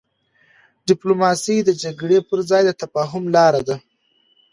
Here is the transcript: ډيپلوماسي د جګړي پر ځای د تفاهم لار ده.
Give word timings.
ډيپلوماسي 0.87 1.57
د 1.63 1.69
جګړي 1.83 2.17
پر 2.29 2.39
ځای 2.49 2.61
د 2.65 2.69
تفاهم 2.81 3.23
لار 3.35 3.53
ده. 3.67 3.75